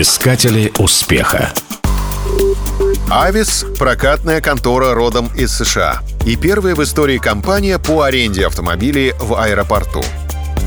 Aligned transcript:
Искатели 0.00 0.72
успеха. 0.78 1.52
Авис– 3.10 3.66
прокатная 3.80 4.40
контора 4.40 4.94
родом 4.94 5.28
из 5.34 5.50
США 5.50 6.02
и 6.24 6.36
первая 6.36 6.76
в 6.76 6.84
истории 6.84 7.18
компания 7.18 7.80
по 7.80 8.02
аренде 8.02 8.46
автомобилей 8.46 9.12
в 9.18 9.34
аэропорту. 9.34 10.04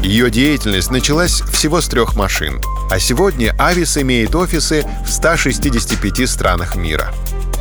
Ее 0.04 0.29
деятельность 0.29 0.91
началась 0.91 1.44
всего 1.44 1.79
с 1.79 1.88
трех 1.88 2.17
машин, 2.17 2.62
а 2.92 2.99
сегодня 2.99 3.56
Авис 3.58 3.97
имеет 3.97 4.36
офисы 4.36 4.86
в 5.06 5.10
165 5.10 6.29
странах 6.29 6.76
мира. 6.76 7.13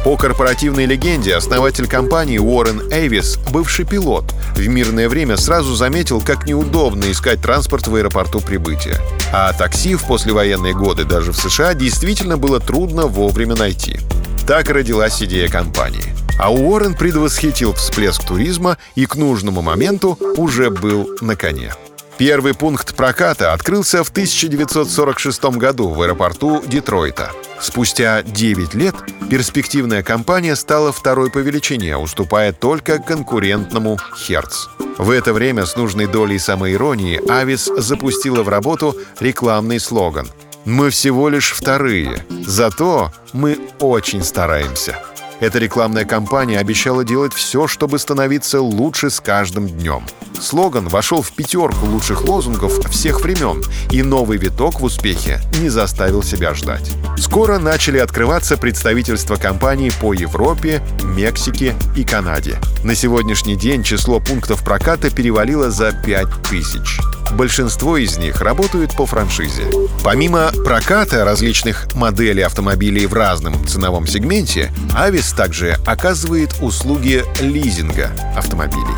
По 0.05 0.17
корпоративной 0.17 0.87
легенде, 0.87 1.37
основатель 1.37 1.87
компании 1.87 2.39
Уоррен 2.39 2.91
Эйвис, 2.91 3.37
бывший 3.53 3.85
пилот, 3.85 4.25
в 4.55 4.67
мирное 4.67 5.11
время 5.11 5.37
сразу 5.37 5.75
заметил, 5.75 6.23
как 6.23 6.47
неудобно 6.47 7.11
искать 7.13 7.43
транспорт 7.43 7.87
в 7.87 7.95
аэропорту 7.95 8.41
прибытия. 8.41 8.99
А 9.31 9.53
такси 9.53 9.95
в 9.97 10.05
послевоенные 10.05 10.73
годы 10.73 11.05
даже 11.05 11.33
в 11.33 11.37
США 11.37 11.75
действительно 11.75 12.39
было 12.39 12.61
трудно 12.61 13.09
вовремя 13.09 13.57
найти. 13.57 14.01
Так 14.47 14.71
родилась 14.71 15.23
идея 15.23 15.49
компании. 15.49 16.15
А 16.39 16.51
Уоррен 16.51 16.95
предвосхитил 16.95 17.75
всплеск 17.75 18.25
туризма 18.25 18.79
и 18.95 19.05
к 19.05 19.17
нужному 19.17 19.61
моменту 19.61 20.19
уже 20.39 20.71
был 20.71 21.11
на 21.21 21.37
коне. 21.37 21.75
Первый 22.17 22.55
пункт 22.55 22.95
проката 22.97 23.53
открылся 23.53 24.03
в 24.03 24.09
1946 24.09 25.43
году 25.57 25.89
в 25.89 26.01
аэропорту 26.03 26.63
Детройта. 26.67 27.33
Спустя 27.61 28.23
9 28.23 28.75
лет 28.75 28.95
перспективная 29.31 30.03
компания 30.03 30.57
стала 30.57 30.91
второй 30.93 31.31
по 31.31 31.39
величине, 31.39 31.97
уступая 31.97 32.53
только 32.53 32.99
конкурентному 32.99 33.99
«Херц». 34.17 34.67
В 34.99 35.11
это 35.11 35.33
время 35.33 35.65
с 35.65 35.77
нужной 35.77 36.07
долей 36.07 36.39
самоиронии 36.39 37.21
Авис 37.31 37.71
запустила 37.77 38.43
в 38.43 38.49
работу 38.49 38.97
рекламный 39.21 39.79
слоган 39.79 40.29
«Мы 40.65 40.91
всего 40.91 41.29
лишь 41.29 41.53
вторые, 41.53 42.27
зато 42.45 43.13
мы 43.33 43.59
очень 43.79 44.25
стараемся». 44.25 44.99
Эта 45.41 45.59
рекламная 45.59 46.05
кампания 46.05 46.59
обещала 46.59 47.03
делать 47.03 47.33
все, 47.33 47.67
чтобы 47.67 47.99
становиться 47.99 48.61
лучше 48.61 49.09
с 49.09 49.21
каждым 49.21 49.67
днем. 49.69 50.05
Слоган 50.39 50.89
вошел 50.89 51.23
в 51.23 51.33
пятерку 51.33 51.87
лучших 51.87 52.25
лозунгов 52.25 52.79
всех 52.91 53.23
времен, 53.23 53.63
и 53.91 54.03
новый 54.03 54.39
виток 54.39 54.81
в 54.81 54.85
успехе 54.85 55.41
не 55.61 55.71
заставил 55.71 56.23
себя 56.23 56.55
ждать. 56.55 56.91
Скоро 57.19 57.59
начали 57.59 57.99
открываться 57.99 58.57
представительства 58.57 59.37
компании 59.37 59.91
по 60.01 60.13
Европе, 60.13 60.83
Мексике 61.03 61.75
и 61.97 62.05
Канаде. 62.05 62.59
На 62.85 62.95
сегодняшний 62.95 63.57
день 63.57 63.83
число 63.83 64.21
пунктов 64.21 64.63
проката 64.63 65.11
перевалило 65.11 65.71
за 65.71 65.93
5000. 65.93 67.10
Большинство 67.33 67.97
из 67.97 68.19
них 68.19 68.41
работают 68.41 68.95
по 68.97 69.07
франшизе. 69.07 69.65
Помимо 70.03 70.51
проката 70.65 71.25
различных 71.25 71.95
моделей 71.95 72.43
автомобилей 72.43 73.07
в 73.07 73.15
разном 73.15 73.67
ценовом 73.67 74.07
сегменте, 74.07 74.73
Авис 74.95 75.33
также 75.33 75.79
оказывает 75.87 76.55
услуги 76.61 77.25
лизинга 77.41 78.11
автомобилей. 78.37 78.97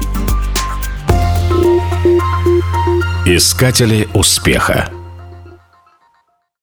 Искатели 3.24 4.08
успеха. 4.14 4.90